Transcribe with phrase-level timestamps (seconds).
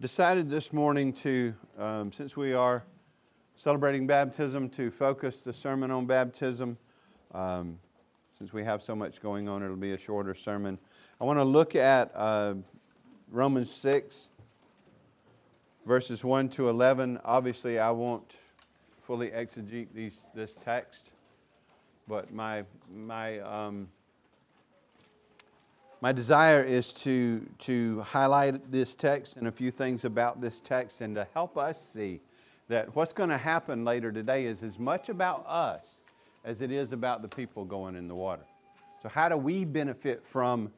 [0.00, 2.84] decided this morning to, um, since we are
[3.56, 6.78] celebrating baptism, to focus the sermon on baptism.
[7.34, 7.80] Um,
[8.38, 10.78] since we have so much going on, it'll be a shorter sermon.
[11.20, 12.54] I want to look at uh,
[13.32, 14.28] Romans 6,
[15.84, 17.18] verses 1 to 11.
[17.24, 18.36] Obviously, I won't
[19.02, 21.10] fully exegete these, this text,
[22.06, 22.62] but my,
[22.94, 23.88] my um,
[26.00, 31.00] my desire is to, to highlight this text and a few things about this text
[31.00, 32.20] and to help us see
[32.68, 36.02] that what's going to happen later today is as much about us
[36.44, 38.44] as it is about the people going in the water.
[39.02, 40.70] So, how do we benefit from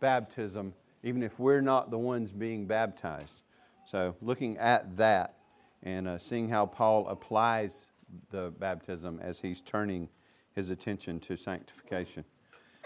[0.00, 3.42] baptism even if we're not the ones being baptized?
[3.86, 5.34] So, looking at that
[5.82, 7.90] and uh, seeing how Paul applies
[8.30, 10.08] the baptism as he's turning
[10.54, 12.24] his attention to sanctification.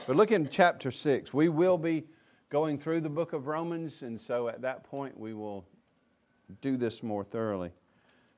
[0.07, 1.33] But look in chapter 6.
[1.33, 2.05] We will be
[2.51, 5.65] going through the book of Romans, and so at that point we will
[6.61, 7.71] do this more thoroughly.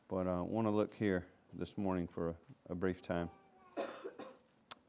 [0.09, 2.35] But uh, I want to look here this morning for a,
[2.71, 3.29] a brief time.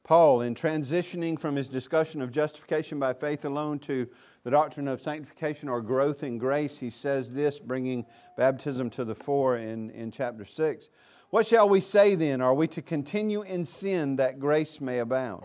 [0.03, 4.07] Paul, in transitioning from his discussion of justification by faith alone to
[4.43, 8.05] the doctrine of sanctification or growth in grace, he says this, bringing
[8.37, 10.87] baptism to the fore in, in chapter 6.
[11.29, 12.39] What shall we say then?
[12.39, 15.43] Are we to continue in sin that grace may abound?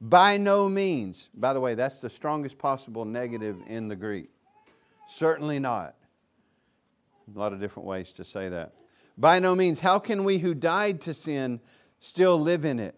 [0.00, 1.28] By no means.
[1.34, 4.30] By the way, that's the strongest possible negative in the Greek.
[5.08, 5.94] Certainly not.
[7.34, 8.74] A lot of different ways to say that.
[9.16, 9.80] By no means.
[9.80, 11.60] How can we who died to sin
[11.98, 12.94] still live in it?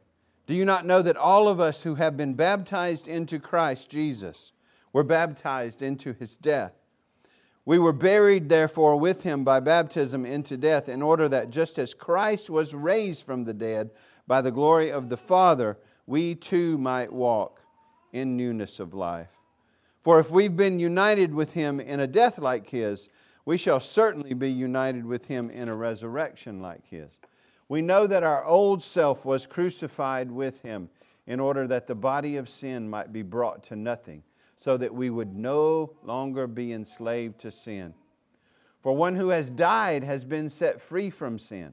[0.47, 4.53] Do you not know that all of us who have been baptized into Christ Jesus
[4.93, 6.73] were baptized into his death?
[7.65, 11.95] We were buried, therefore, with him by baptism into death, in order that just as
[11.95, 13.91] Christ was raised from the dead
[14.27, 15.79] by the glory of the Father,
[16.11, 17.63] we too might walk
[18.13, 19.31] in newness of life.
[20.03, 23.09] For if we've been united with him in a death like his,
[23.45, 27.21] we shall certainly be united with him in a resurrection like his.
[27.69, 30.91] We know that our old self was crucified with him
[31.29, 34.25] in order that the body of sin might be brought to nothing,
[34.57, 37.95] so that we would no longer be enslaved to sin.
[38.83, 41.73] For one who has died has been set free from sin.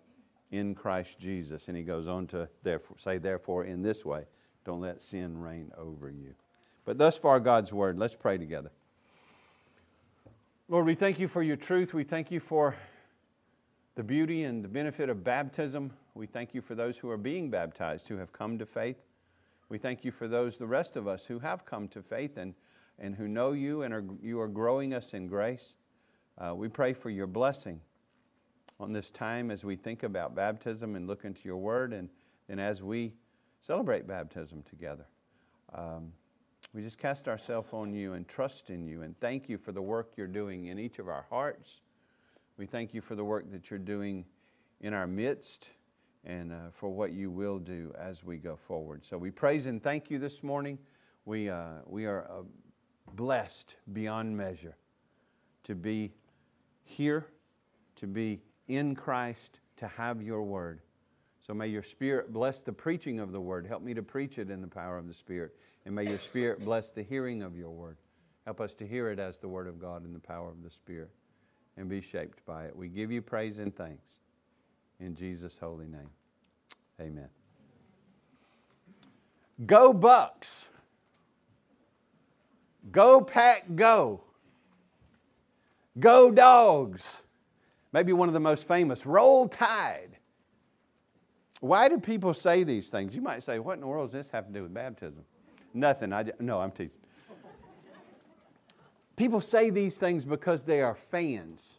[0.51, 1.67] in Christ Jesus.
[1.67, 4.25] And he goes on to therefore, say, therefore, in this way,
[4.65, 6.35] don't let sin reign over you.
[6.85, 7.97] But thus far, God's word.
[7.97, 8.71] Let's pray together.
[10.67, 11.93] Lord, we thank you for your truth.
[11.93, 12.75] We thank you for
[13.95, 15.91] the beauty and the benefit of baptism.
[16.15, 18.97] We thank you for those who are being baptized, who have come to faith.
[19.69, 22.53] We thank you for those, the rest of us, who have come to faith and,
[22.99, 25.75] and who know you and are, you are growing us in grace.
[26.37, 27.79] Uh, we pray for your blessing
[28.81, 32.09] on this time as we think about baptism and look into your word and
[32.47, 33.13] then as we
[33.61, 35.05] celebrate baptism together.
[35.73, 36.11] Um,
[36.73, 39.81] we just cast ourselves on you and trust in you and thank you for the
[39.81, 41.81] work you're doing in each of our hearts.
[42.57, 44.25] We thank you for the work that you're doing
[44.81, 45.69] in our midst
[46.25, 49.05] and uh, for what you will do as we go forward.
[49.05, 50.79] So we praise and thank you this morning.
[51.25, 52.43] We, uh, we are uh,
[53.13, 54.75] blessed beyond measure
[55.63, 56.13] to be
[56.83, 57.27] here,
[57.97, 60.81] to be in Christ to have your word.
[61.39, 63.65] So may your Spirit bless the preaching of the word.
[63.65, 65.55] Help me to preach it in the power of the Spirit.
[65.85, 67.97] And may your Spirit bless the hearing of your word.
[68.45, 70.69] Help us to hear it as the word of God in the power of the
[70.69, 71.09] Spirit
[71.77, 72.75] and be shaped by it.
[72.75, 74.19] We give you praise and thanks.
[74.99, 76.09] In Jesus' holy name.
[76.99, 77.29] Amen.
[79.65, 80.65] Go Bucks.
[82.91, 84.21] Go Pack Go.
[85.99, 87.21] Go Dogs
[87.93, 90.17] maybe one of the most famous, Roll Tide.
[91.59, 93.15] Why do people say these things?
[93.15, 95.23] You might say, what in the world does this have to do with baptism?
[95.73, 96.11] Nothing.
[96.11, 96.99] I, no, I'm teasing.
[99.15, 101.75] People say these things because they are fans.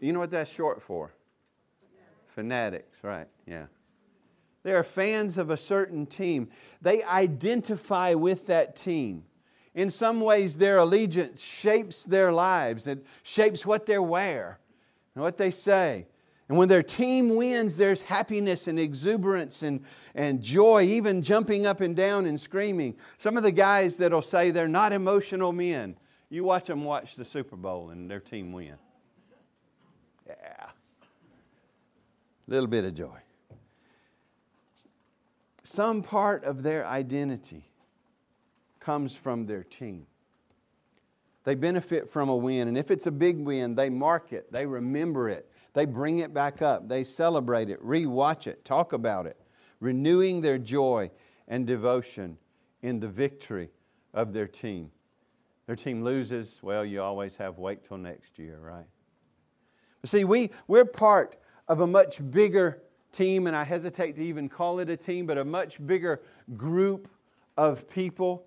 [0.00, 1.14] You know what that's short for?
[2.34, 3.28] Fanatics, right?
[3.46, 3.66] Yeah.
[4.64, 6.48] They are fans of a certain team.
[6.82, 9.24] They identify with that team.
[9.74, 14.58] In some ways, their allegiance shapes their lives, it shapes what they wear,
[15.14, 16.06] and what they say.
[16.48, 19.82] And when their team wins, there's happiness and exuberance and,
[20.14, 22.96] and joy, even jumping up and down and screaming.
[23.16, 25.96] Some of the guys that'll say they're not emotional men,
[26.28, 28.74] You watch them watch the Super Bowl and their team win.
[30.26, 30.66] Yeah.
[32.46, 33.18] A little bit of joy.
[35.62, 37.70] Some part of their identity
[38.80, 40.06] comes from their team.
[41.44, 44.66] They benefit from a win, and if it's a big win, they mark it, they
[44.66, 49.36] remember it, they bring it back up, they celebrate it, rewatch it, talk about it,
[49.80, 51.10] renewing their joy
[51.46, 52.38] and devotion
[52.82, 53.68] in the victory
[54.14, 54.90] of their team.
[55.66, 58.86] Their team loses, well, you always have wait till next year, right?
[60.00, 61.36] But see, we, we're part
[61.68, 62.82] of a much bigger
[63.12, 66.22] team, and I hesitate to even call it a team, but a much bigger
[66.56, 67.08] group
[67.56, 68.46] of people.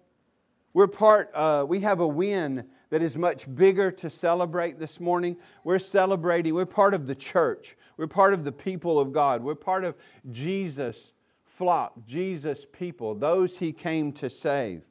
[0.77, 5.37] We're part, uh, we have a win that is much bigger to celebrate this morning.
[5.63, 7.75] We're celebrating, we're part of the church.
[7.97, 9.41] We're part of the people of God.
[9.41, 9.95] We're part of
[10.29, 11.13] Jesus'
[11.45, 14.83] flock, Jesus' people, those he came to save.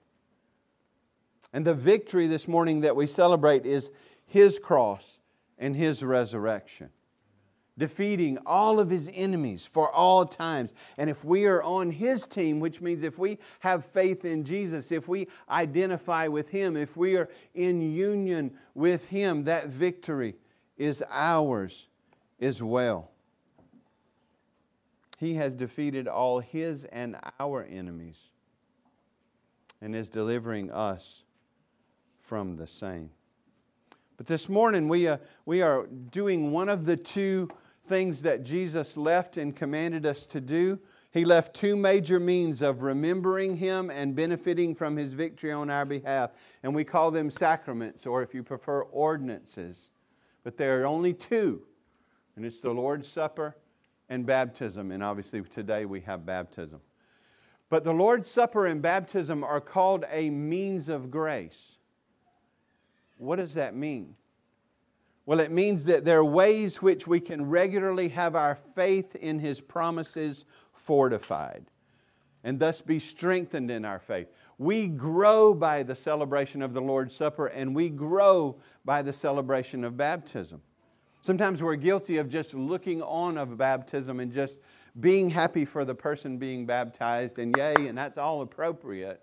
[1.52, 3.92] And the victory this morning that we celebrate is
[4.24, 5.20] his cross
[5.56, 6.90] and his resurrection
[7.78, 10.72] defeating all of his enemies for all times.
[10.96, 14.90] And if we are on his team, which means if we have faith in Jesus,
[14.92, 20.36] if we identify with him, if we are in union with him, that victory
[20.78, 21.88] is ours
[22.40, 23.10] as well.
[25.18, 28.18] He has defeated all his and our enemies
[29.80, 31.22] and is delivering us
[32.20, 33.10] from the same.
[34.16, 37.50] But this morning we, uh, we are doing one of the two
[37.86, 40.78] things that Jesus left and commanded us to do.
[41.12, 45.84] He left two major means of remembering Him and benefiting from His victory on our
[45.84, 46.32] behalf.
[46.62, 49.90] And we call them sacraments, or if you prefer, ordinances.
[50.44, 51.62] But there are only two,
[52.36, 53.56] and it's the Lord's Supper
[54.08, 54.92] and baptism.
[54.92, 56.80] And obviously, today we have baptism.
[57.68, 61.78] But the Lord's Supper and baptism are called a means of grace.
[63.18, 64.14] What does that mean?
[65.26, 69.40] Well, it means that there are ways which we can regularly have our faith in
[69.40, 71.66] His promises fortified
[72.44, 74.28] and thus be strengthened in our faith.
[74.56, 79.82] We grow by the celebration of the Lord's Supper and we grow by the celebration
[79.82, 80.62] of baptism.
[81.22, 84.60] Sometimes we're guilty of just looking on of baptism and just
[85.00, 89.20] being happy for the person being baptized and yay, and that's all appropriate.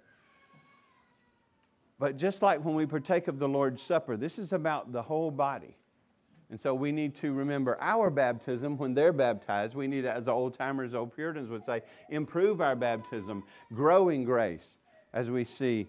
[1.97, 5.31] But just like when we partake of the Lord's Supper, this is about the whole
[5.31, 5.77] body.
[6.53, 9.75] And so we need to remember our baptism when they're baptized.
[9.75, 14.23] We need, as the old timers, old Puritans would say, improve our baptism, grow in
[14.23, 14.77] grace
[15.13, 15.87] as we see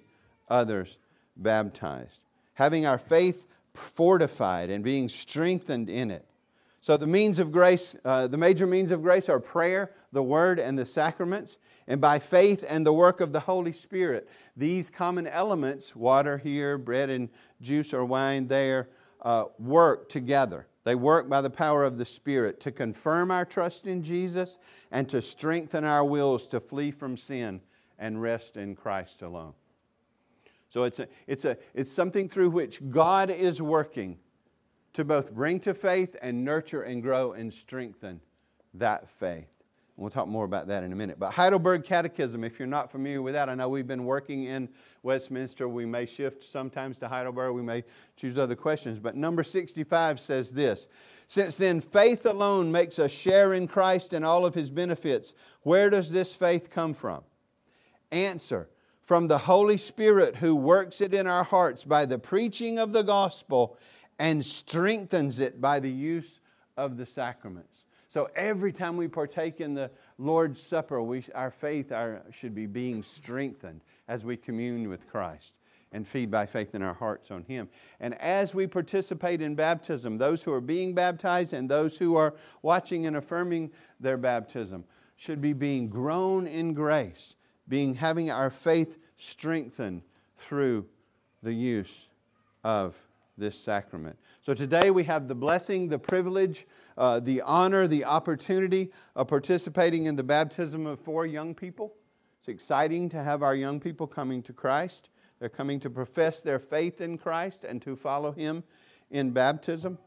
[0.49, 0.97] others
[1.37, 2.21] baptized.
[2.55, 3.45] Having our faith
[3.75, 6.25] fortified and being strengthened in it.
[6.81, 10.59] So the means of grace, uh, the major means of grace are prayer, the word,
[10.59, 11.59] and the sacraments.
[11.87, 16.79] And by faith and the work of the Holy Spirit, these common elements, water here,
[16.79, 17.29] bread and
[17.61, 18.89] juice or wine there,
[19.25, 20.67] uh, work together.
[20.85, 24.59] They work by the power of the Spirit to confirm our trust in Jesus
[24.91, 27.63] and to strengthen our wills to flee from sin
[27.99, 29.55] and rest in Christ alone.
[30.69, 34.19] So it's, a, it's, a, it's something through which God is working
[34.93, 38.21] to both bring to faith and nurture and grow and strengthen
[38.75, 39.54] that faith.
[39.97, 41.21] We'll talk more about that in a minute.
[41.21, 44.69] But Heidelberg Catechism, if you're not familiar with that, I know we've been working in
[45.05, 45.69] Westminster.
[45.69, 47.55] We may shift sometimes to Heidelberg.
[47.55, 47.85] We may
[48.17, 48.99] choose other questions.
[48.99, 50.89] But number 65 says this
[51.29, 55.33] Since then, faith alone makes us share in Christ and all of his benefits.
[55.63, 57.23] Where does this faith come from?
[58.11, 58.69] Answer
[59.01, 63.03] From the Holy Spirit who works it in our hearts by the preaching of the
[63.03, 63.79] gospel
[64.19, 66.41] and strengthens it by the use
[66.77, 67.84] of the sacraments.
[68.15, 72.67] So every time we partake in the Lord's Supper, we, our faith our, should be
[72.67, 75.55] being strengthened as we commune with Christ
[75.91, 77.69] and feed by faith in our hearts on Him.
[77.99, 82.37] And as we participate in baptism, those who are being baptized and those who are
[82.63, 84.85] watching and affirming their baptism
[85.17, 87.35] should be being grown in grace,
[87.67, 90.03] being having our faith strengthened
[90.39, 90.87] through
[91.43, 92.11] the use
[92.63, 92.95] of
[93.37, 94.17] this sacrament.
[94.41, 96.65] So today we have the blessing, the privilege
[96.97, 101.95] uh, the honor, the opportunity of participating in the baptism of four young people.
[102.39, 105.11] It's exciting to have our young people coming to Christ.
[105.41, 108.63] They're coming to profess their faith in Christ and to follow Him
[109.11, 109.99] in baptism.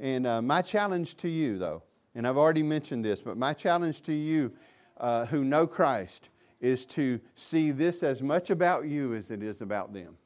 [0.00, 1.82] And uh, my challenge to you, though,
[2.14, 4.52] and I've already mentioned this, but my challenge to you
[4.98, 9.60] uh, who know Christ is to see this as much about you as it is
[9.60, 10.16] about them.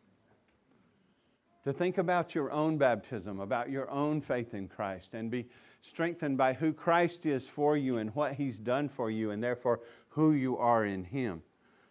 [1.64, 5.47] To think about your own baptism, about your own faith in Christ, and be
[5.80, 9.80] strengthened by who Christ is for you and what He's done for you, and therefore
[10.11, 11.42] who you are in Him.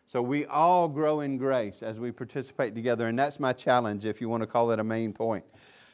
[0.05, 4.21] So we all grow in grace as we participate together, and that's my challenge if
[4.21, 5.43] you want to call it a main point.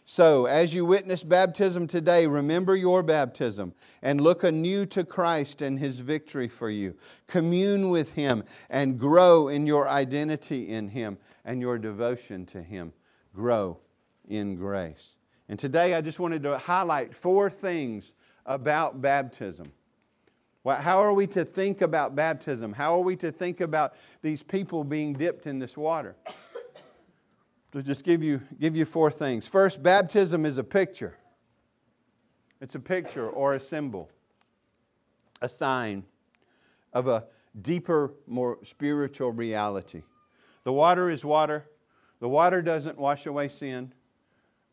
[0.05, 5.79] So, as you witness baptism today, remember your baptism and look anew to Christ and
[5.79, 6.95] His victory for you.
[7.27, 12.91] Commune with Him and grow in your identity in Him and your devotion to Him.
[13.33, 13.79] Grow
[14.27, 15.15] in grace.
[15.49, 19.71] And today I just wanted to highlight four things about baptism.
[20.65, 22.71] How are we to think about baptism?
[22.71, 26.15] How are we to think about these people being dipped in this water?
[27.73, 29.47] to just give you, give you four things.
[29.47, 31.17] First, baptism is a picture.
[32.61, 34.09] It's a picture or a symbol,
[35.41, 36.03] a sign
[36.93, 37.25] of a
[37.61, 40.03] deeper, more spiritual reality.
[40.63, 41.65] The water is water.
[42.19, 43.91] The water doesn't wash away sin.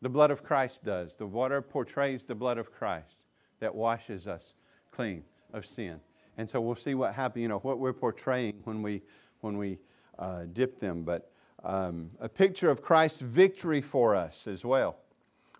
[0.01, 1.15] The blood of Christ does.
[1.15, 3.19] The water portrays the blood of Christ
[3.59, 4.53] that washes us
[4.91, 5.99] clean of sin.
[6.37, 9.01] And so we'll see what happens, you know, what we're portraying when we,
[9.41, 9.77] when we
[10.17, 11.03] uh, dip them.
[11.03, 11.31] But
[11.63, 14.97] um, a picture of Christ's victory for us as well.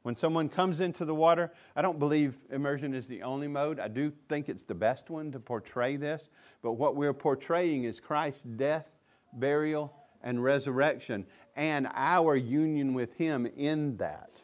[0.03, 3.79] When someone comes into the water, I don't believe immersion is the only mode.
[3.79, 6.29] I do think it's the best one to portray this.
[6.63, 8.89] But what we're portraying is Christ's death,
[9.33, 9.93] burial,
[10.23, 11.25] and resurrection,
[11.55, 14.41] and our union with Him in that.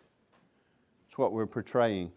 [1.08, 2.12] It's what we're portraying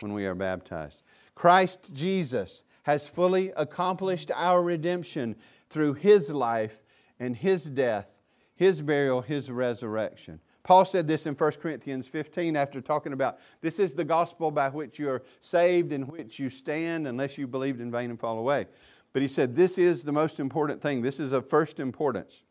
[0.00, 1.02] when we are baptized.
[1.34, 5.36] Christ Jesus has fully accomplished our redemption
[5.68, 6.82] through His life
[7.18, 8.20] and His death
[8.60, 10.38] his burial, his resurrection.
[10.64, 14.68] Paul said this in 1 Corinthians 15 after talking about this is the gospel by
[14.68, 18.38] which you are saved, in which you stand, unless you believed in vain and fall
[18.38, 18.66] away.
[19.14, 21.00] But he said this is the most important thing.
[21.00, 22.42] This is of first importance.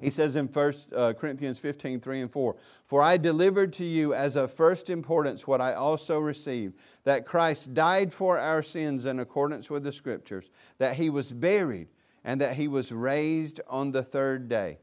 [0.00, 4.14] He says in 1 uh, Corinthians 15, 3 and 4, For I delivered to you
[4.14, 9.20] as of first importance what I also received, that Christ died for our sins in
[9.20, 11.88] accordance with the Scriptures, that he was buried,
[12.24, 14.78] and that he was raised on the third day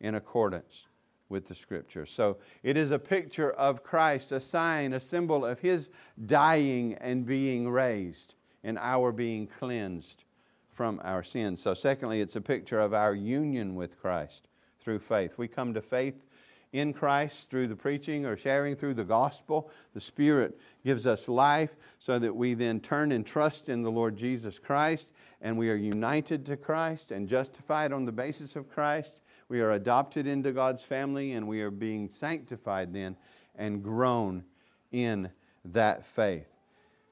[0.00, 0.86] in accordance
[1.28, 2.04] with the scripture.
[2.04, 5.90] So it is a picture of Christ, a sign, a symbol of his
[6.26, 10.24] dying and being raised and our being cleansed
[10.72, 11.62] from our sins.
[11.62, 14.48] So, secondly, it's a picture of our union with Christ
[14.84, 15.32] through faith.
[15.36, 16.24] We come to faith
[16.72, 19.70] in Christ through the preaching or sharing through the gospel.
[19.94, 24.16] The Spirit gives us life so that we then turn and trust in the Lord
[24.16, 29.20] Jesus Christ and we are united to Christ and justified on the basis of Christ
[29.48, 33.16] we are adopted into God's family and we are being sanctified then
[33.56, 34.44] and grown
[34.92, 35.30] in
[35.66, 36.48] that faith.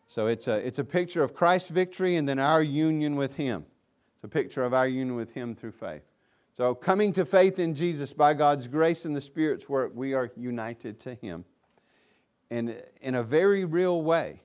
[0.08, 3.64] So it's a, it's a picture of Christ's victory and then our union with Him.
[4.16, 6.02] It's a picture of our union with Him through faith.
[6.54, 10.30] So, coming to faith in Jesus by God's grace and the Spirit's work, we are
[10.36, 11.44] united to Him.
[12.50, 14.42] And in a very real way.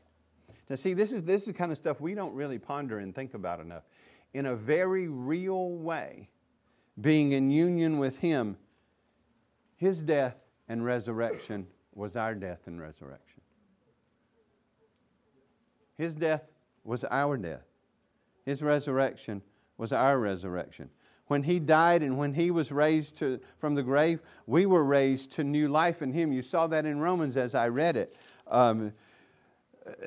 [0.69, 3.13] Now, see, this is, this is the kind of stuff we don't really ponder and
[3.13, 3.83] think about enough.
[4.33, 6.29] In a very real way,
[7.01, 8.57] being in union with Him,
[9.75, 10.37] His death
[10.69, 13.41] and resurrection was our death and resurrection.
[15.97, 16.43] His death
[16.85, 17.65] was our death.
[18.45, 19.41] His resurrection
[19.77, 20.89] was our resurrection.
[21.27, 25.31] When He died and when He was raised to, from the grave, we were raised
[25.33, 26.31] to new life in Him.
[26.31, 28.15] You saw that in Romans as I read it.
[28.49, 28.93] Um,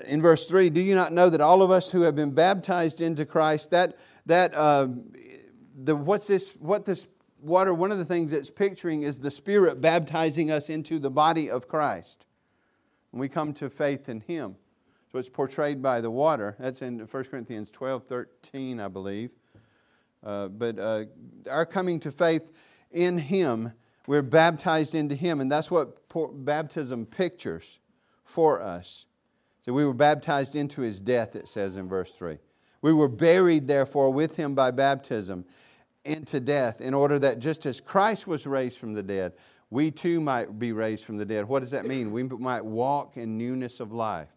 [0.07, 3.01] in verse 3, do you not know that all of us who have been baptized
[3.01, 3.97] into Christ, that,
[4.27, 4.89] that uh,
[5.83, 7.07] the, what's this, what this
[7.41, 11.51] water, one of the things it's picturing is the Spirit baptizing us into the body
[11.51, 12.27] of Christ.
[13.11, 14.57] When we come to faith in Him.
[15.11, 16.55] So it's portrayed by the water.
[16.59, 19.31] That's in 1 Corinthians 12, 13, I believe.
[20.23, 21.05] Uh, but uh,
[21.51, 22.51] our coming to faith
[22.91, 23.73] in Him,
[24.07, 25.97] we're baptized into Him, and that's what
[26.45, 27.79] baptism pictures
[28.25, 29.07] for us.
[29.65, 32.39] So we were baptized into His death, it says in verse 3.
[32.83, 35.45] We were buried, therefore, with Him by baptism
[36.05, 39.35] into death, in order that just as Christ was raised from the dead,
[39.71, 41.47] we too might be raised from the dead.
[41.47, 42.11] What does that mean?
[42.11, 44.31] We might walk in newness of life.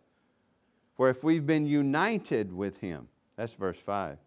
[0.96, 4.18] For if we've been united with Him, that's verse 5.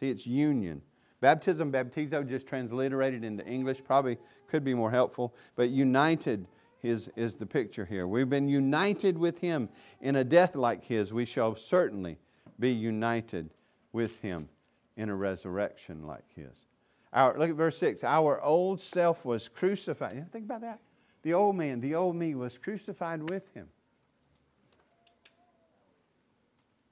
[0.00, 0.82] See, it's union.
[1.20, 6.46] Baptism, baptizo, just transliterated into English, probably could be more helpful, but united
[6.82, 8.06] is, is the picture here.
[8.06, 9.68] We've been united with Him
[10.00, 11.12] in a death like His.
[11.12, 12.18] We shall certainly
[12.60, 13.50] be united
[13.92, 14.48] with Him
[14.96, 16.66] in a resurrection like His.
[17.12, 18.04] Our, look at verse 6.
[18.04, 20.16] Our old self was crucified.
[20.16, 20.80] You think about that?
[21.22, 23.68] The old man, the old me was crucified with him.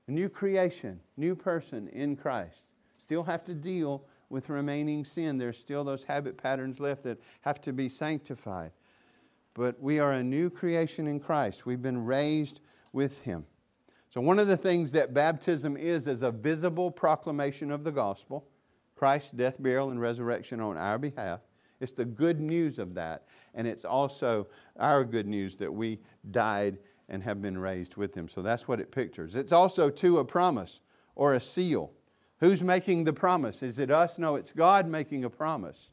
[0.08, 2.64] A new creation, new person in Christ.
[2.98, 5.38] Still have to deal with remaining sin.
[5.38, 8.72] There's still those habit patterns left that have to be sanctified.
[9.54, 11.64] But we are a new creation in Christ.
[11.64, 12.60] We've been raised
[12.92, 13.46] with him.
[14.10, 18.46] So, one of the things that baptism is, is a visible proclamation of the gospel.
[18.94, 21.40] Christ's death, burial, and resurrection on our behalf.
[21.80, 23.26] It's the good news of that.
[23.54, 24.46] And it's also
[24.78, 26.78] our good news that we died
[27.08, 28.28] and have been raised with him.
[28.28, 29.34] So that's what it pictures.
[29.34, 30.80] It's also, too, a promise
[31.14, 31.92] or a seal.
[32.40, 33.62] Who's making the promise?
[33.62, 34.18] Is it us?
[34.18, 35.90] No, it's God making a promise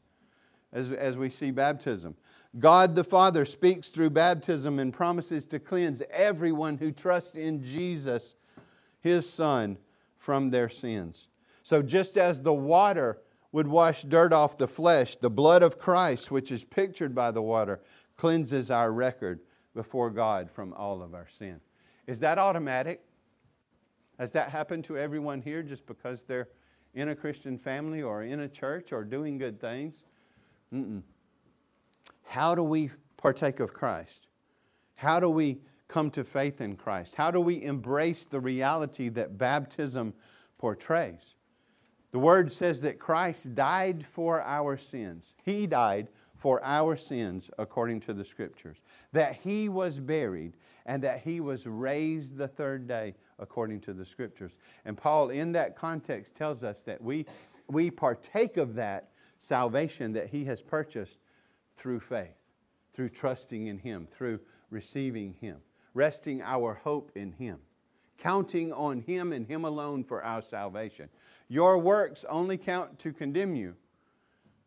[0.72, 2.14] as, as we see baptism.
[2.58, 8.36] God the Father speaks through baptism and promises to cleanse everyone who trusts in Jesus,
[9.00, 9.78] his Son,
[10.18, 11.28] from their sins.
[11.62, 13.18] So, just as the water
[13.52, 17.42] would wash dirt off the flesh, the blood of Christ, which is pictured by the
[17.42, 17.80] water,
[18.16, 19.40] cleanses our record
[19.74, 21.60] before God from all of our sin.
[22.06, 23.02] Is that automatic?
[24.18, 26.48] Has that happened to everyone here just because they're
[26.94, 30.04] in a Christian family or in a church or doing good things?
[30.72, 31.02] Mm-mm.
[32.24, 34.28] How do we partake of Christ?
[34.94, 37.14] How do we come to faith in Christ?
[37.14, 40.14] How do we embrace the reality that baptism
[40.58, 41.34] portrays?
[42.12, 45.34] The word says that Christ died for our sins.
[45.44, 48.76] He died for our sins according to the scriptures,
[49.12, 50.56] that he was buried
[50.86, 54.56] and that he was raised the third day according to the scriptures.
[54.84, 57.26] And Paul, in that context, tells us that we,
[57.68, 61.18] we partake of that salvation that he has purchased
[61.76, 62.36] through faith,
[62.92, 65.58] through trusting in him, through receiving him,
[65.92, 67.58] resting our hope in him,
[68.18, 71.08] counting on him and him alone for our salvation.
[71.48, 73.74] Your works only count to condemn you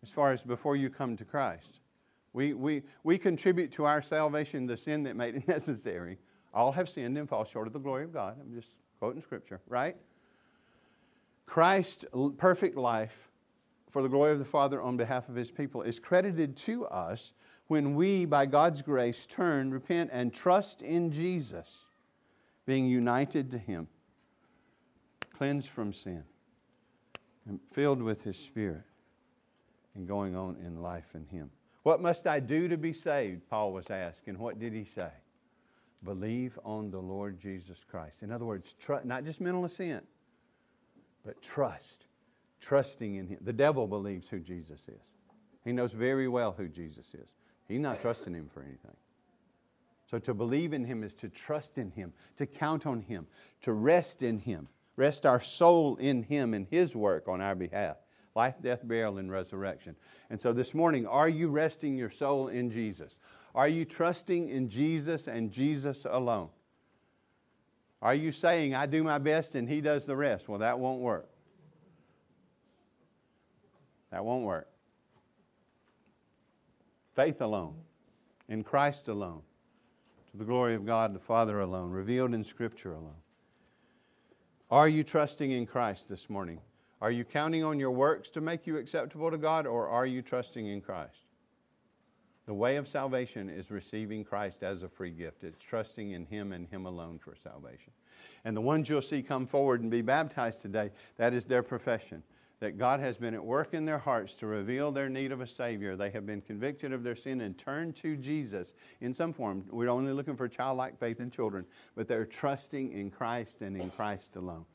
[0.04, 1.80] as far as before you come to Christ.
[2.34, 6.18] We, we, we contribute to our salvation the sin that made it necessary.
[6.58, 8.36] All have sinned and fall short of the glory of God.
[8.42, 9.96] I'm just quoting scripture, right?
[11.46, 12.04] Christ's
[12.38, 13.30] perfect life
[13.92, 17.34] for the glory of the Father on behalf of his people is credited to us
[17.68, 21.86] when we, by God's grace, turn, repent, and trust in Jesus,
[22.66, 23.88] being united to him,
[25.34, 26.24] cleansed from sin,
[27.48, 28.82] and filled with his Spirit,
[29.94, 31.52] and going on in life in him.
[31.84, 33.48] What must I do to be saved?
[33.48, 34.40] Paul was asking.
[34.40, 35.12] What did he say?
[36.04, 38.24] Believe on the Lord Jesus Christ.
[38.24, 40.06] In other words, tr- not just mental assent,
[41.24, 42.08] but trust
[42.60, 43.38] trusting in Him.
[43.42, 45.02] The devil believes who Jesus is.
[45.64, 47.34] He knows very well who Jesus is.
[47.68, 48.96] He's not trusting Him for anything.
[50.10, 53.28] So to believe in Him is to trust in Him, to count on Him,
[53.62, 57.98] to rest in Him, rest our soul in Him and His work on our behalf
[58.36, 59.96] life, death, burial, and resurrection.
[60.30, 63.18] And so this morning, are you resting your soul in Jesus?
[63.58, 66.50] Are you trusting in Jesus and Jesus alone?
[68.04, 70.48] Are you saying, I do my best and He does the rest?
[70.48, 71.28] Well, that won't work.
[74.12, 74.70] That won't work.
[77.16, 77.74] Faith alone,
[78.48, 79.42] in Christ alone,
[80.30, 83.24] to the glory of God the Father alone, revealed in Scripture alone.
[84.70, 86.60] Are you trusting in Christ this morning?
[87.02, 90.22] Are you counting on your works to make you acceptable to God, or are you
[90.22, 91.27] trusting in Christ?
[92.48, 95.44] The way of salvation is receiving Christ as a free gift.
[95.44, 97.92] It's trusting in Him and Him alone for salvation.
[98.46, 102.24] And the ones you'll see come forward and be baptized today, that is their profession
[102.60, 105.48] that God has been at work in their hearts to reveal their need of a
[105.48, 105.96] Savior.
[105.96, 109.64] They have been convicted of their sin and turned to Jesus in some form.
[109.70, 113.92] We're only looking for childlike faith in children, but they're trusting in Christ and in
[113.92, 114.66] Christ alone.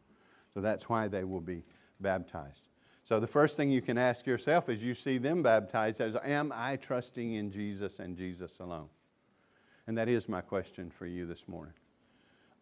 [0.55, 1.65] So that's why they will be
[2.01, 2.69] baptized.
[3.05, 6.53] So the first thing you can ask yourself as you see them baptized is Am
[6.55, 8.89] I trusting in Jesus and Jesus alone?
[9.87, 11.75] And that is my question for you this morning.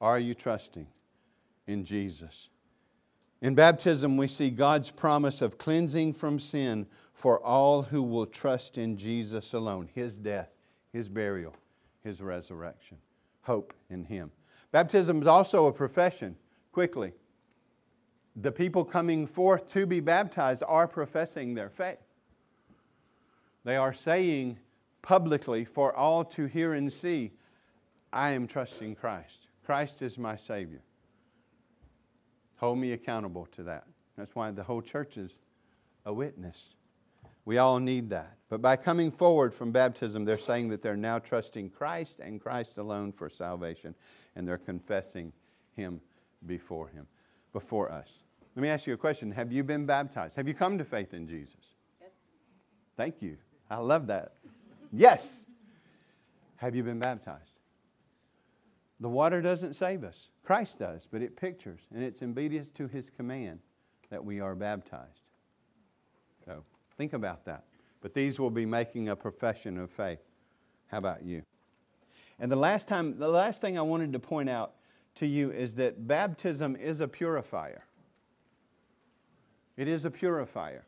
[0.01, 0.87] Are you trusting
[1.67, 2.49] in Jesus?
[3.43, 8.79] In baptism, we see God's promise of cleansing from sin for all who will trust
[8.79, 10.51] in Jesus alone, His death,
[10.93, 11.55] His burial,
[12.03, 12.97] His resurrection.
[13.43, 14.31] Hope in Him.
[14.73, 16.37] Baptism is also a profession,
[16.73, 17.13] quickly.
[18.37, 21.99] The people coming forth to be baptized are professing their faith.
[23.65, 24.59] They are saying
[25.03, 27.33] publicly for all to hear and see,
[28.13, 29.49] I am trusting Christ.
[29.65, 30.83] Christ is my Savior.
[32.57, 33.85] Hold me accountable to that.
[34.17, 35.33] That's why the whole church is
[36.05, 36.75] a witness.
[37.45, 38.37] We all need that.
[38.49, 42.79] But by coming forward from baptism, they're saying that they're now trusting Christ and Christ
[42.79, 43.95] alone for salvation,
[44.37, 45.33] and they're confessing
[45.75, 46.01] Him
[46.47, 47.07] before Him,
[47.53, 48.23] before us.
[48.57, 49.31] Let me ask you a question.
[49.33, 50.37] Have you been baptized?
[50.37, 51.75] Have you come to faith in Jesus?
[52.01, 52.11] Yes.
[52.97, 53.37] Thank you.
[53.71, 54.33] I love that.
[54.93, 55.47] yes.
[56.57, 57.61] Have you been baptized?
[59.01, 60.29] The water doesn't save us.
[60.45, 63.61] Christ does, but it pictures and it's obedience to his command
[64.11, 65.23] that we are baptized.
[66.45, 66.65] So
[66.99, 67.65] think about that.
[68.03, 70.21] But these will be making a profession of faith.
[70.89, 71.43] How about you?
[72.39, 74.75] And the last time, the last thing I wanted to point out
[75.17, 77.85] to you is that baptism is a purifier.
[79.77, 80.85] It is a purifier.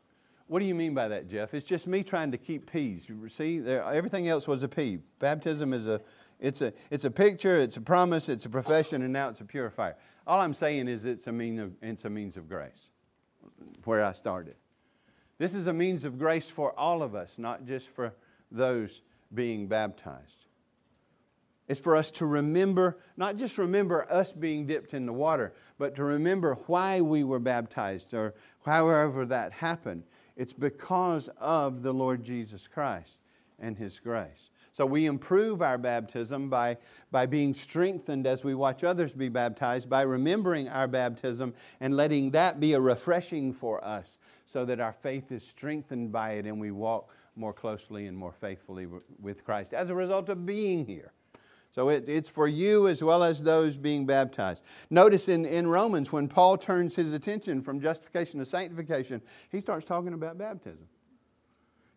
[0.47, 1.53] What do you mean by that, Jeff?
[1.53, 3.07] It's just me trying to keep peace.
[3.09, 4.99] You see, there, everything else was a P.
[5.19, 6.01] Baptism is a,
[6.39, 9.45] it's a, it's a picture, it's a promise, it's a profession, and now it's a
[9.45, 9.95] purifier.
[10.27, 12.89] All I'm saying is it's a, mean of, it's a means of grace,
[13.85, 14.55] where I started.
[15.37, 18.13] This is a means of grace for all of us, not just for
[18.51, 19.01] those
[19.33, 20.42] being baptized.
[21.73, 25.95] It's for us to remember, not just remember us being dipped in the water, but
[25.95, 30.03] to remember why we were baptized or however that happened.
[30.37, 33.17] It's because of the Lord Jesus Christ
[33.57, 34.51] and His grace.
[34.71, 36.77] So we improve our baptism by,
[37.09, 42.29] by being strengthened as we watch others be baptized, by remembering our baptism and letting
[42.31, 46.59] that be a refreshing for us so that our faith is strengthened by it and
[46.59, 48.87] we walk more closely and more faithfully
[49.19, 51.13] with Christ as a result of being here.
[51.73, 54.61] So it, it's for you as well as those being baptized.
[54.91, 59.83] Notice in, in Romans, when Paul turns his attention from justification to sanctification, he starts
[59.83, 60.85] talking about baptism.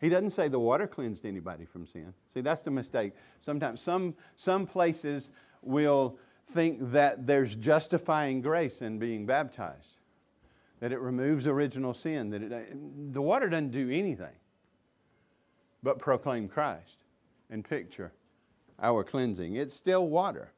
[0.01, 2.15] He doesn't say the water cleansed anybody from sin.
[2.33, 3.13] See, that's the mistake.
[3.39, 9.99] Sometimes some, some places will think that there's justifying grace in being baptized,
[10.81, 14.37] that it removes original sin, that it, the water doesn't do anything
[15.83, 17.05] but proclaim Christ
[17.51, 18.13] and picture
[18.81, 19.57] our cleansing.
[19.57, 20.53] It's still water,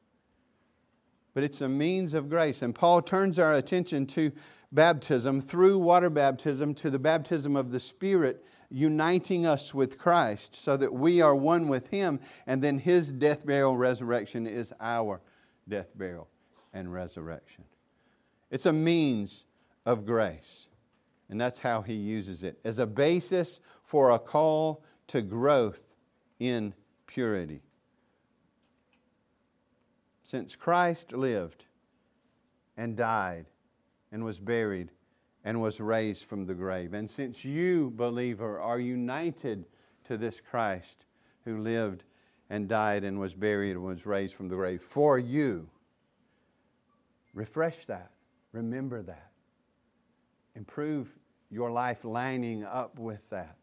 [1.35, 2.62] but it's a means of grace.
[2.62, 4.33] And Paul turns our attention to
[4.72, 10.76] baptism through water baptism to the baptism of the Spirit, uniting us with Christ so
[10.76, 15.20] that we are one with Him, and then His death, burial, resurrection is our
[15.68, 16.28] death, burial,
[16.74, 17.64] and resurrection.
[18.50, 19.44] It's a means
[19.87, 20.68] of grace,
[21.31, 25.83] and that's how He uses it as a basis for a call to growth
[26.40, 26.74] in
[27.07, 27.62] purity
[30.29, 31.64] since Christ lived
[32.77, 33.47] and died
[34.12, 34.91] and was buried
[35.43, 36.93] and was raised from the grave.
[36.93, 39.64] And since you, believer, are united
[40.05, 41.07] to this Christ
[41.47, 42.05] who lived
[42.51, 45.67] and died and was buried and was raised from the grave for you,
[47.33, 48.11] refresh that,
[48.53, 49.31] remember that,
[50.55, 51.09] improve
[51.51, 53.57] your life lining up with that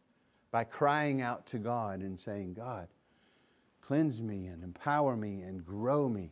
[0.50, 2.88] by crying out to God and saying, God,
[3.82, 6.32] cleanse me and empower me and grow me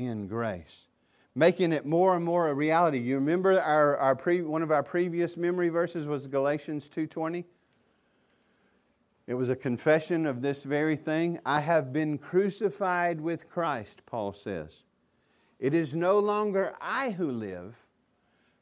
[0.00, 0.86] in grace.
[1.34, 2.98] Making it more and more a reality.
[2.98, 7.44] You remember our, our pre, one of our previous memory verses was Galatians 2.20?
[9.26, 11.38] It was a confession of this very thing.
[11.46, 14.82] I have been crucified with Christ, Paul says.
[15.60, 17.76] It is no longer I who live,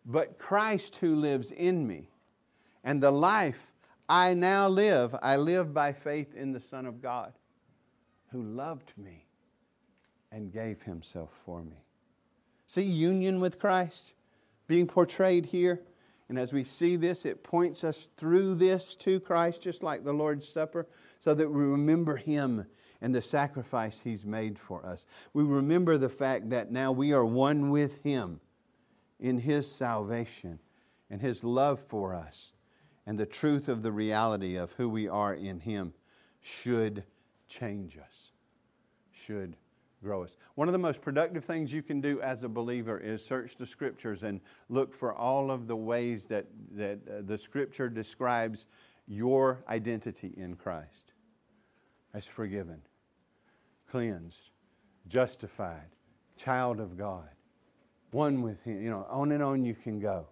[0.05, 2.11] but Christ who lives in me.
[2.85, 3.72] And the life
[4.09, 7.33] I now live, I live by faith in the Son of God
[8.31, 9.27] who loved me
[10.32, 11.84] and gave himself for me.
[12.66, 14.12] See union with Christ
[14.66, 15.80] being portrayed here.
[16.28, 20.12] And as we see this, it points us through this to Christ, just like the
[20.12, 20.86] Lord's Supper,
[21.18, 22.66] so that we remember Him
[23.00, 25.06] and the sacrifice He's made for us.
[25.32, 28.40] We remember the fact that now we are one with Him
[29.18, 30.58] in His salvation
[31.08, 32.52] and His love for us.
[33.06, 35.94] And the truth of the reality of who we are in Him
[36.42, 37.04] should
[37.48, 38.32] change us,
[39.10, 39.56] should
[40.00, 43.66] One of the most productive things you can do as a believer is search the
[43.66, 48.66] scriptures and look for all of the ways that, that uh, the scripture describes
[49.08, 51.12] your identity in Christ.
[52.14, 52.80] As forgiven,
[53.90, 54.50] cleansed,
[55.08, 55.88] justified,
[56.37, 57.28] child of God,
[58.12, 58.82] one with Him.
[58.82, 60.28] You know, on and on you can go,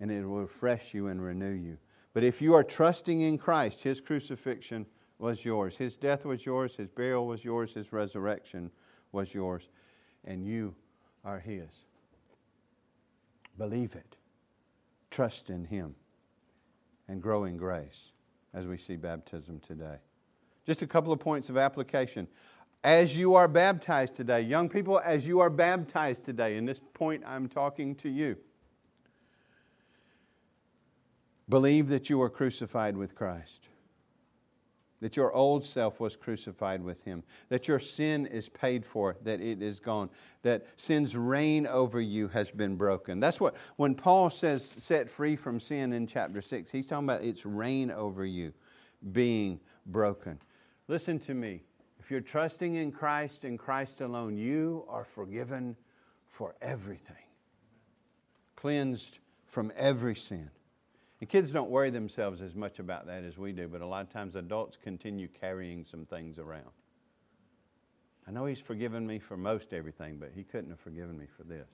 [0.00, 1.78] and it will refresh you and renew you.
[2.14, 4.86] But if you are trusting in Christ, His crucifixion
[5.18, 8.70] was yours, His death was yours, His burial was yours, His resurrection
[9.12, 9.68] was yours,
[10.24, 10.74] and you
[11.24, 11.84] are His.
[13.56, 14.16] Believe it.
[15.10, 15.94] Trust in Him
[17.08, 18.12] and grow in grace
[18.54, 19.96] as we see baptism today.
[20.66, 22.28] Just a couple of points of application.
[22.84, 27.24] As you are baptized today, young people, as you are baptized today, in this point
[27.26, 28.36] I'm talking to you,
[31.48, 33.68] believe that you are crucified with Christ
[35.00, 39.40] that your old self was crucified with him, that your sin is paid for, that
[39.40, 40.10] it is gone,
[40.42, 43.20] that sin's reign over you has been broken.
[43.20, 47.22] That's what, when Paul says set free from sin in chapter 6, he's talking about
[47.22, 48.52] its reign over you
[49.12, 50.38] being broken.
[50.88, 51.62] Listen to me.
[52.00, 55.76] If you're trusting in Christ and Christ alone, you are forgiven
[56.26, 57.16] for everything,
[58.56, 60.50] cleansed from every sin.
[61.20, 64.02] And kids don't worry themselves as much about that as we do, but a lot
[64.02, 66.70] of times adults continue carrying some things around.
[68.26, 71.42] I know He's forgiven me for most everything, but He couldn't have forgiven me for
[71.42, 71.68] this.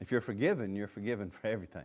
[0.00, 1.84] If you're forgiven, you're forgiven for everything.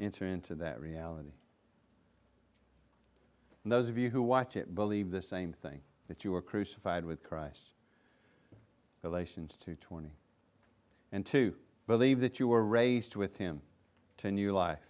[0.00, 1.32] Enter into that reality.
[3.64, 7.04] And those of you who watch it believe the same thing that you were crucified
[7.04, 7.70] with Christ.
[9.02, 10.10] Galatians 2:20.
[11.12, 11.54] And 2,
[11.86, 13.62] believe that you were raised with him
[14.18, 14.80] to new life.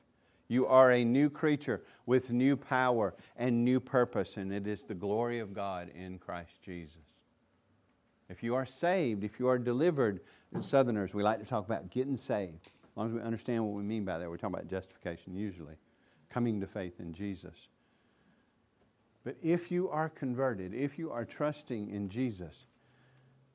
[0.48, 4.94] You are a new creature with new power and new purpose, and it is the
[4.94, 6.96] glory of God in Christ Jesus.
[8.28, 10.20] If you are saved, if you are delivered,
[10.60, 12.66] Southerners, we like to talk about getting saved.
[12.66, 15.76] As long as we understand what we mean by that, we're talking about justification usually,
[16.30, 17.68] coming to faith in Jesus.
[19.24, 22.66] But if you are converted, if you are trusting in Jesus,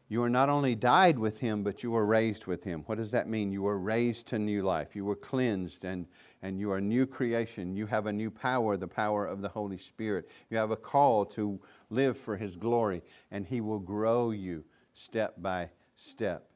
[0.10, 2.84] you are not only died with him, but you were raised with him.
[2.86, 3.52] What does that mean?
[3.52, 4.96] You were raised to new life.
[4.96, 6.06] You were cleansed and,
[6.42, 7.76] and you are a new creation.
[7.76, 10.30] You have a new power, the power of the Holy Spirit.
[10.50, 14.63] You have a call to live for his glory, and he will grow you
[14.94, 16.48] step by step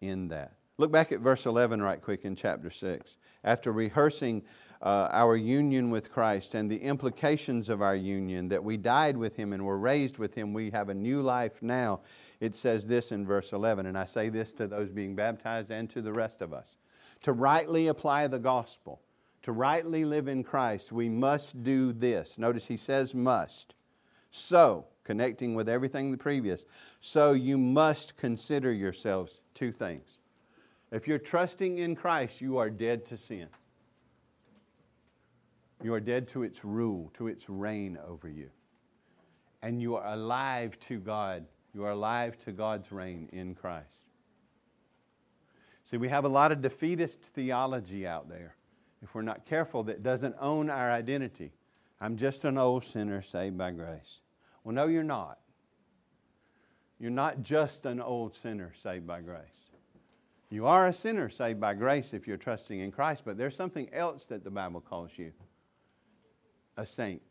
[0.00, 0.54] in that.
[0.76, 3.16] Look back at verse 11 right quick in chapter 6.
[3.44, 4.42] After rehearsing
[4.82, 9.36] uh, our union with Christ and the implications of our union, that we died with
[9.36, 12.00] Him and were raised with Him, we have a new life now.
[12.44, 15.88] It says this in verse 11, and I say this to those being baptized and
[15.88, 16.76] to the rest of us.
[17.22, 19.00] To rightly apply the gospel,
[19.44, 22.36] to rightly live in Christ, we must do this.
[22.36, 23.74] Notice He says must.
[24.30, 26.66] So, connecting with everything the previous,
[27.00, 30.18] so you must consider yourselves two things.
[30.92, 33.48] If you're trusting in Christ, you are dead to sin.
[35.82, 38.50] You are dead to its rule, to its reign over you.
[39.62, 41.46] And you are alive to God.
[41.74, 44.06] You are alive to God's reign in Christ.
[45.82, 48.54] See, we have a lot of defeatist theology out there,
[49.02, 51.52] if we're not careful, that doesn't own our identity.
[52.00, 54.20] I'm just an old sinner saved by grace.
[54.62, 55.38] Well, no, you're not.
[56.98, 59.70] You're not just an old sinner saved by grace.
[60.48, 63.92] You are a sinner saved by grace if you're trusting in Christ, but there's something
[63.92, 65.32] else that the Bible calls you
[66.76, 67.22] a saint.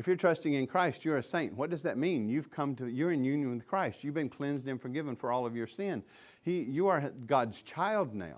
[0.00, 1.52] If you're trusting in Christ, you're a saint.
[1.52, 2.26] What does that mean?
[2.26, 4.02] You've come to, you're in union with Christ.
[4.02, 6.02] You've been cleansed and forgiven for all of your sin.
[6.40, 8.36] He, you are God's child now.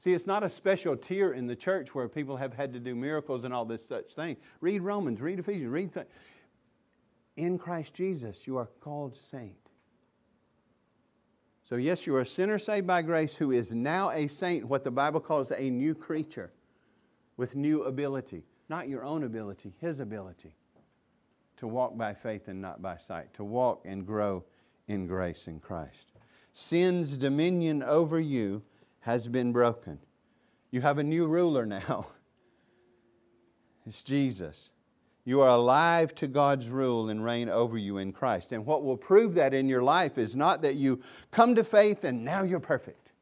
[0.00, 2.96] See, it's not a special tier in the church where people have had to do
[2.96, 4.36] miracles and all this such thing.
[4.60, 5.94] Read Romans, read Ephesians, read.
[5.94, 6.06] Th-
[7.36, 9.54] in Christ Jesus, you are called saint.
[11.62, 14.82] So, yes, you are a sinner saved by grace who is now a saint, what
[14.82, 16.50] the Bible calls a new creature
[17.36, 20.56] with new ability, not your own ability, His ability
[21.56, 24.44] to walk by faith and not by sight, to walk and grow
[24.88, 26.12] in grace in Christ.
[26.52, 28.62] Sin's dominion over you
[29.00, 29.98] has been broken.
[30.70, 32.06] You have a new ruler now.
[33.86, 34.70] It's Jesus.
[35.26, 38.52] You are alive to God's rule and reign over you in Christ.
[38.52, 42.04] And what will prove that in your life is not that you come to faith
[42.04, 43.12] and now you're perfect.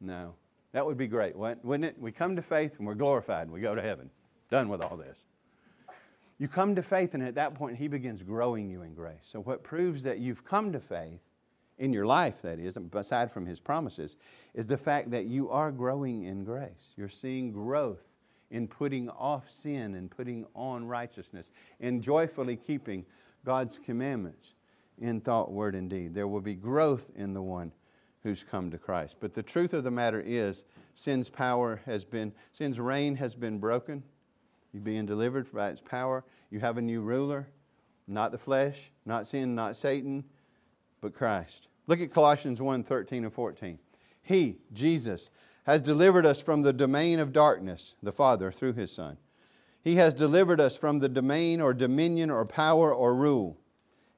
[0.00, 0.34] No.
[0.72, 1.96] That would be great, wouldn't it?
[1.98, 4.10] We come to faith and we're glorified and we go to heaven.
[4.50, 5.18] Done with all this.
[6.40, 9.20] You come to faith, and at that point, He begins growing you in grace.
[9.20, 11.20] So, what proves that you've come to faith
[11.76, 14.16] in your life, that is, aside from His promises,
[14.54, 16.94] is the fact that you are growing in grace.
[16.96, 18.06] You're seeing growth
[18.50, 23.04] in putting off sin and putting on righteousness, in joyfully keeping
[23.44, 24.54] God's commandments
[24.98, 26.14] in thought, word, and deed.
[26.14, 27.70] There will be growth in the one
[28.22, 29.16] who's come to Christ.
[29.20, 33.58] But the truth of the matter is, sin's power has been, sin's reign has been
[33.58, 34.02] broken.
[34.72, 36.24] You're being delivered by its power.
[36.50, 37.48] You have a new ruler,
[38.06, 40.24] not the flesh, not sin, not Satan,
[41.00, 41.68] but Christ.
[41.86, 43.78] Look at Colossians 1 13 and 14.
[44.22, 45.30] He, Jesus,
[45.64, 49.16] has delivered us from the domain of darkness, the Father, through His Son.
[49.82, 53.58] He has delivered us from the domain or dominion or power or rule.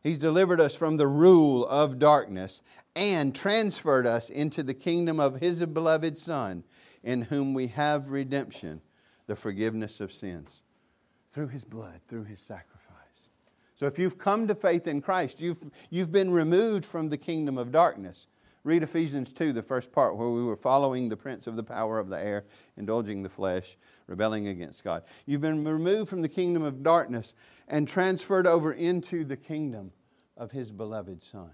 [0.03, 2.63] He's delivered us from the rule of darkness
[2.97, 6.65] and transferred us into the kingdom of His beloved Son,
[7.05, 8.81] in whom we have redemption,
[9.27, 10.63] the forgiveness of sins,
[11.33, 12.83] through His blood, through His sacrifice.
[13.75, 17.59] So if you've come to faith in Christ, you've, you've been removed from the kingdom
[17.59, 18.29] of darkness.
[18.65, 21.99] Read Ephesians 2, the first part, where we were following the prince of the power
[21.99, 22.45] of the air,
[22.77, 25.03] indulging the flesh, rebelling against God.
[25.27, 27.35] You've been removed from the kingdom of darkness
[27.67, 29.91] and transferred over into the kingdom
[30.37, 31.51] of His beloved Son.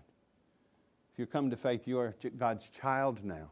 [1.12, 3.50] If you come to faith, you are God's child now.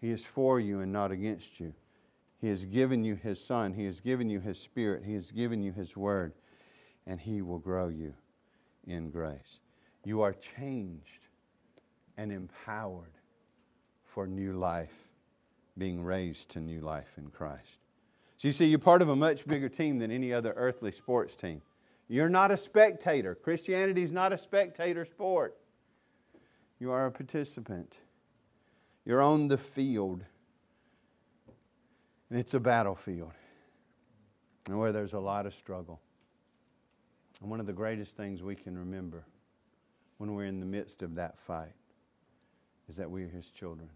[0.00, 1.74] He is for you and not against you.
[2.46, 3.72] He has given you His Son.
[3.72, 5.02] He has given you His Spirit.
[5.04, 6.32] He has given you His Word.
[7.04, 8.14] And He will grow you
[8.86, 9.58] in grace.
[10.04, 11.26] You are changed
[12.16, 13.10] and empowered
[14.04, 14.94] for new life,
[15.76, 17.78] being raised to new life in Christ.
[18.36, 21.34] So you see, you're part of a much bigger team than any other earthly sports
[21.34, 21.62] team.
[22.06, 23.34] You're not a spectator.
[23.34, 25.56] Christianity is not a spectator sport.
[26.78, 27.96] You are a participant.
[29.04, 30.22] You're on the field.
[32.30, 33.32] It's a battlefield.
[34.66, 36.00] And where there's a lot of struggle.
[37.40, 39.24] And one of the greatest things we can remember
[40.18, 41.74] when we're in the midst of that fight
[42.88, 43.90] is that we are His children.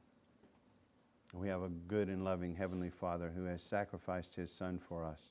[1.33, 5.31] We have a good and loving Heavenly Father who has sacrificed His Son for us,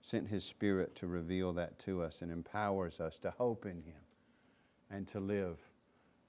[0.00, 4.00] sent His Spirit to reveal that to us, and empowers us to hope in Him
[4.90, 5.58] and to live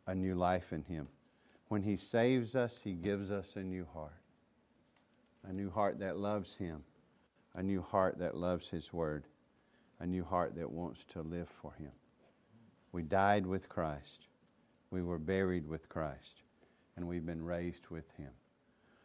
[0.08, 1.08] a new life in Him.
[1.68, 4.21] When He saves us, He gives us a new heart,
[5.48, 6.84] a new heart that loves Him,
[7.56, 9.26] a new heart that loves His Word,
[10.00, 11.92] a new heart that wants to live for Him.
[12.92, 14.28] We died with Christ,
[14.90, 16.42] we were buried with Christ,
[16.96, 18.32] and we've been raised with Him.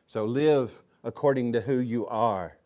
[0.07, 2.57] So live according to who you are.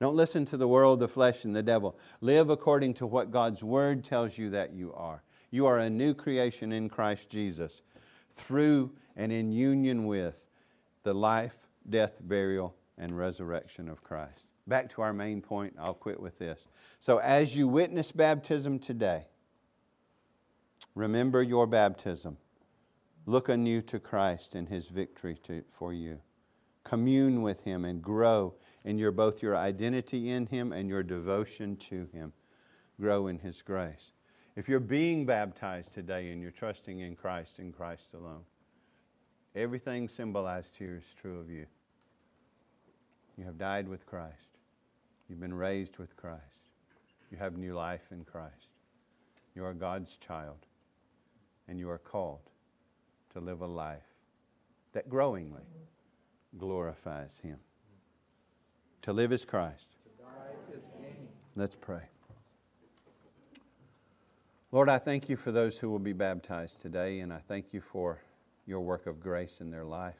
[0.00, 1.96] Don't listen to the world, the flesh, and the devil.
[2.20, 5.22] Live according to what God's Word tells you that you are.
[5.52, 7.82] You are a new creation in Christ Jesus
[8.36, 10.40] through and in union with
[11.04, 14.46] the life, death, burial, and resurrection of Christ.
[14.66, 16.68] Back to our main point, I'll quit with this.
[17.00, 19.26] So, as you witness baptism today,
[20.94, 22.36] remember your baptism.
[23.26, 26.20] Look anew to Christ and his victory to, for you.
[26.84, 31.76] Commune with him and grow in your both your identity in him and your devotion
[31.76, 32.32] to him.
[33.00, 34.12] Grow in his grace.
[34.56, 38.42] If you're being baptized today and you're trusting in Christ and Christ alone,
[39.54, 41.66] everything symbolized here is true of you.
[43.36, 44.58] You have died with Christ.
[45.28, 46.42] You've been raised with Christ.
[47.30, 48.68] You have new life in Christ.
[49.54, 50.58] You are God's child.
[51.68, 52.50] And you are called
[53.32, 54.02] to live a life
[54.92, 55.62] that growingly
[56.58, 57.58] glorifies Him.
[59.02, 59.88] To live as Christ.
[61.56, 62.02] Let's pray.
[64.70, 67.80] Lord, I thank you for those who will be baptized today, and I thank you
[67.80, 68.18] for
[68.66, 70.16] your work of grace in their life.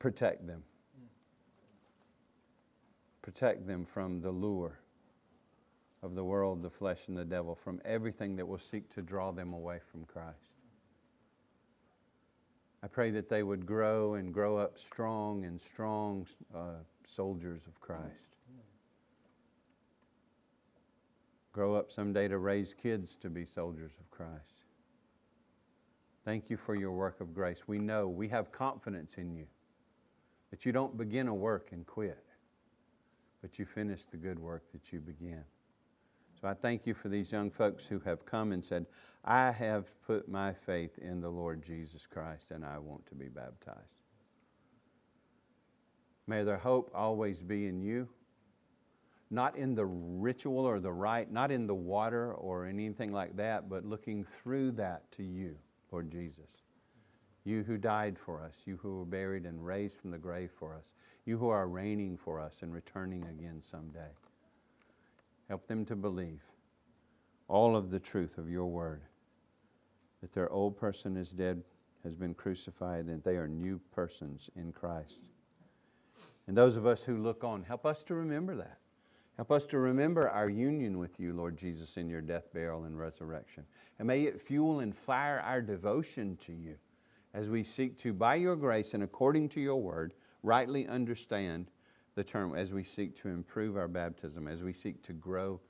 [0.00, 0.64] Protect them.
[3.22, 4.80] Protect them from the lure
[6.02, 9.30] of the world, the flesh, and the devil, from everything that will seek to draw
[9.30, 10.56] them away from Christ.
[12.82, 17.78] I pray that they would grow and grow up strong and strong uh, soldiers of
[17.78, 18.30] Christ.
[21.52, 24.64] grow up someday to raise kids to be soldiers of Christ.
[26.24, 27.66] Thank you for your work of grace.
[27.66, 29.46] We know, we have confidence in you
[30.50, 32.24] that you don't begin a work and quit,
[33.40, 35.44] but you finish the good work that you begin.
[36.40, 38.86] So I thank you for these young folks who have come and said,
[39.24, 43.28] I have put my faith in the Lord Jesus Christ and I want to be
[43.28, 43.78] baptized.
[46.26, 48.08] May their hope always be in you
[49.30, 53.68] not in the ritual or the rite, not in the water or anything like that,
[53.68, 55.56] but looking through that to you,
[55.92, 56.48] Lord Jesus.
[57.44, 60.74] You who died for us, you who were buried and raised from the grave for
[60.74, 60.84] us,
[61.24, 64.10] you who are reigning for us and returning again someday.
[65.48, 66.42] Help them to believe
[67.48, 69.02] all of the truth of your word
[70.20, 71.62] that their old person is dead,
[72.04, 75.22] has been crucified, and they are new persons in Christ.
[76.46, 78.78] And those of us who look on, help us to remember that.
[79.36, 82.98] Help us to remember our union with you, Lord Jesus, in your death, burial, and
[82.98, 83.64] resurrection.
[83.98, 86.76] And may it fuel and fire our devotion to you
[87.32, 91.70] as we seek to, by your grace and according to your word, rightly understand
[92.14, 95.60] the term, as we seek to improve our baptism, as we seek to grow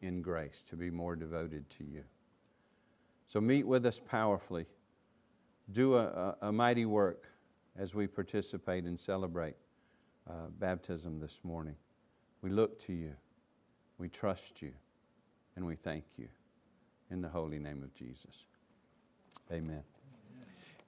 [0.00, 2.02] in grace, to be more devoted to you.
[3.28, 4.66] So meet with us powerfully.
[5.72, 7.28] Do a, a, mighty work
[7.78, 9.54] as we participate and celebrate
[10.28, 11.76] uh, baptism this morning.
[12.42, 13.12] We look to you,
[13.98, 14.72] we trust you,
[15.54, 16.28] and we thank you.
[17.10, 18.46] In the holy name of Jesus.
[19.52, 19.82] Amen.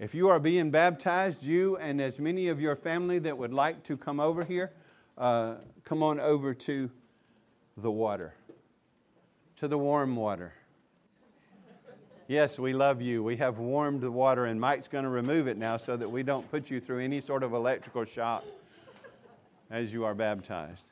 [0.03, 3.85] If you are being baptized, you and as many of your family that would like
[3.85, 4.73] to come over here,
[5.17, 6.90] uh, come on over to
[7.77, 8.35] the water,
[9.59, 10.55] to the warm water.
[12.27, 13.23] Yes, we love you.
[13.23, 16.25] We have warmed the water, and Mike's going to remove it now so that we
[16.25, 18.42] don't put you through any sort of electrical shock
[19.71, 20.83] as you are baptized.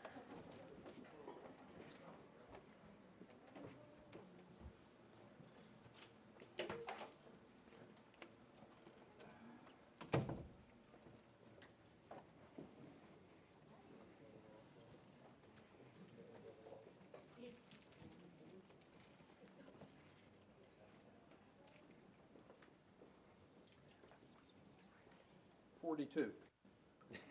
[25.90, 26.30] 42.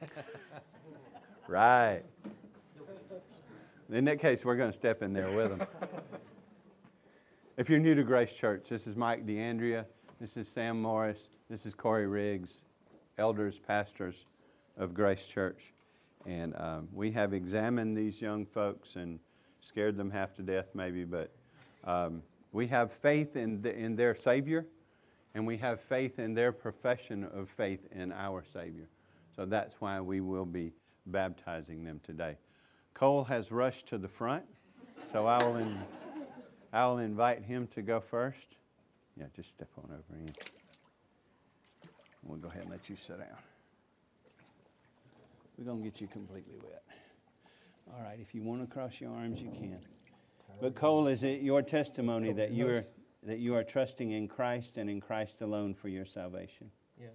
[1.47, 2.03] Right.
[3.89, 5.67] In that case, we're going to step in there with them.
[7.57, 9.85] if you're new to Grace Church, this is Mike DeAndrea.
[10.19, 11.19] This is Sam Morris.
[11.49, 12.61] This is Corey Riggs,
[13.17, 14.25] elders, pastors
[14.77, 15.73] of Grace Church.
[16.25, 19.19] And um, we have examined these young folks and
[19.61, 21.31] scared them half to death, maybe, but
[21.85, 24.65] um, we have faith in, the, in their Savior,
[25.39, 28.89] and we have faith in their profession of faith in our Savior.
[29.33, 30.73] So that's why we will be
[31.05, 32.35] baptizing them today.
[32.93, 34.43] Cole has rushed to the front,
[35.09, 35.77] so I will, in,
[36.73, 38.57] I will invite him to go first.
[39.15, 40.33] Yeah, just step on over in.
[42.23, 43.27] We'll go ahead and let you sit down.
[45.57, 46.83] We're going to get you completely wet.
[47.93, 49.79] All right, if you want to cross your arms, you can.
[50.59, 52.83] But Cole, is it your testimony that you are
[53.23, 56.71] that you are trusting in Christ and in Christ alone for your salvation?
[56.99, 57.11] Yes.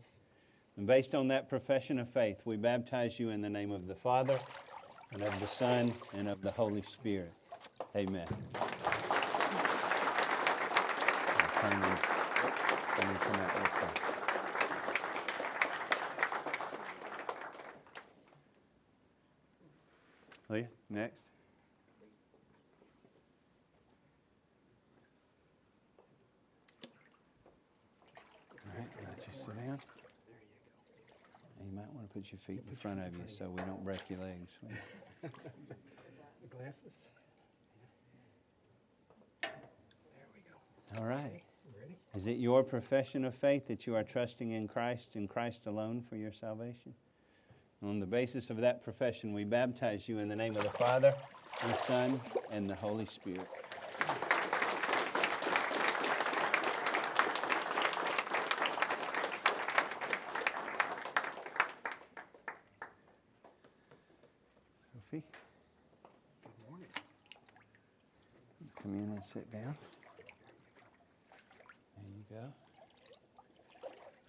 [0.77, 3.95] And based on that profession of faith, we baptize you in the name of the
[3.95, 4.39] Father
[5.13, 7.33] and of the Son and of the Holy Spirit.
[7.97, 8.27] Amen.
[11.61, 13.89] Turn and- turn and come out this way.
[20.51, 21.23] Leah, next.
[28.67, 29.81] All right, let you sit down.
[31.65, 33.99] You might want to put your feet in front of you so we don't break
[34.09, 34.53] your legs.
[35.21, 35.29] The
[36.57, 36.93] glasses.
[40.97, 41.43] All right.
[41.81, 41.97] Ready?
[42.15, 46.05] Is it your profession of faith that you are trusting in Christ and Christ alone
[46.09, 46.95] for your salvation?
[47.83, 51.13] On the basis of that profession, we baptize you in the name of the Father,
[51.63, 52.21] the Son,
[52.53, 53.49] and the Holy Spirit.
[65.11, 65.23] Sophie,
[66.43, 66.87] Good morning.
[68.83, 69.75] come in and sit down.
[71.97, 72.53] There you go.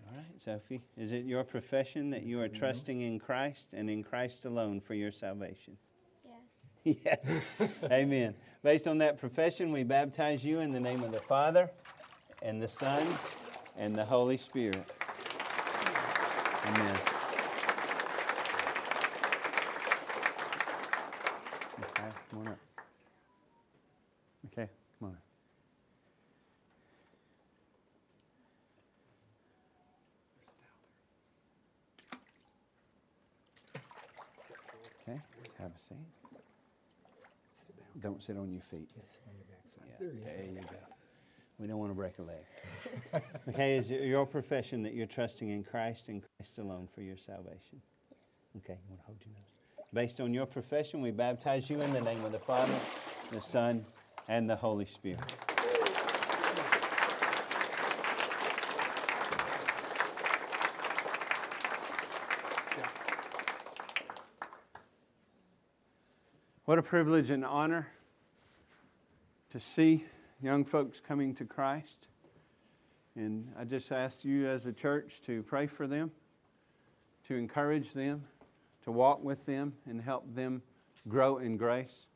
[0.07, 0.81] All right, Sophie.
[0.97, 4.93] Is it your profession that you are trusting in Christ and in Christ alone for
[4.93, 5.77] your salvation?
[6.83, 7.25] Yes.
[7.59, 7.71] Yes.
[7.91, 8.35] Amen.
[8.61, 11.71] Based on that profession, we baptize you in the name of the Father
[12.43, 13.07] and the Son
[13.77, 14.85] and the Holy Spirit.
[16.67, 16.95] Amen.
[21.79, 22.57] Okay, come on up.
[24.51, 24.69] Okay,
[24.99, 25.21] come on up.
[35.01, 35.97] Okay, let's have a seat.
[38.25, 38.47] Sit down.
[38.47, 38.89] Don't sit on your feet.
[38.95, 39.83] Yes, on your backside.
[39.89, 40.59] Yeah, There you there go.
[40.61, 40.95] you go.
[41.59, 43.23] We don't want to break a leg.
[43.49, 47.17] okay, is it your profession that you're trusting in Christ and Christ alone for your
[47.17, 47.81] salvation?
[48.11, 48.19] Yes.
[48.57, 49.85] Okay, you want to hold your nose.
[49.93, 52.73] Based on your profession, we baptize you in the name of the Father,
[53.31, 53.85] the Son,
[54.27, 55.21] and the Holy Spirit.
[66.65, 67.87] What a privilege and honor
[69.55, 70.03] to see
[70.41, 72.07] young folks coming to Christ.
[73.15, 76.11] And I just ask you as a church to pray for them,
[77.29, 78.25] to encourage them,
[78.83, 80.61] to walk with them, and help them
[81.07, 82.07] grow in grace.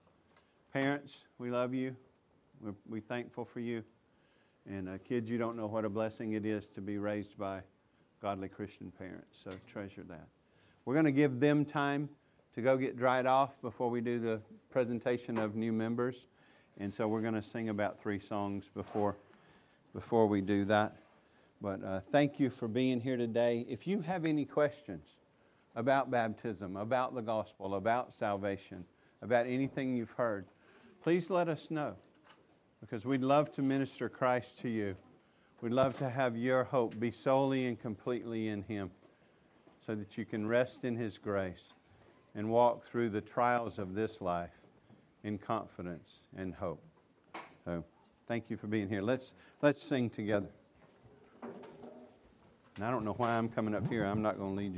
[0.73, 1.95] Parents, we love you.
[2.59, 3.85] We're, we're thankful for you.
[4.69, 7.61] And uh, kids, you don't know what a blessing it is to be raised by
[8.21, 9.39] godly Christian parents.
[9.41, 10.27] So treasure that.
[10.83, 12.09] We're going to give them time
[12.55, 16.27] to go get dried off before we do the presentation of new members.
[16.79, 19.17] And so we're going to sing about three songs before,
[19.93, 20.95] before we do that.
[21.61, 23.65] But uh, thank you for being here today.
[23.67, 25.17] If you have any questions
[25.75, 28.85] about baptism, about the gospel, about salvation,
[29.21, 30.45] about anything you've heard,
[31.03, 31.95] please let us know
[32.79, 34.95] because we'd love to minister Christ to you.
[35.61, 38.89] We'd love to have your hope be solely and completely in Him
[39.85, 41.73] so that you can rest in His grace
[42.35, 44.58] and walk through the trials of this life
[45.23, 46.83] in confidence and hope.
[47.65, 47.83] So,
[48.27, 49.01] thank you for being here.
[49.01, 50.49] Let's, let's sing together.
[52.75, 54.05] And I don't know why I'm coming up here.
[54.05, 54.77] I'm not going to lead you.